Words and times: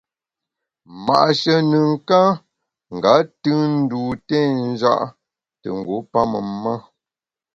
Ma’she 1.05 1.53
nùn 1.69 1.91
ka 2.07 2.21
nga 2.95 3.13
tùn 3.41 3.61
ndû 3.81 4.01
té 4.27 4.39
nja’ 4.69 4.93
te 5.61 5.67
ngu 5.77 5.95
pamem 6.11 6.47
ma. 6.63 6.73